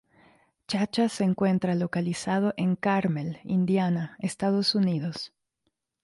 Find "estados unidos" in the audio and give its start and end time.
4.19-5.31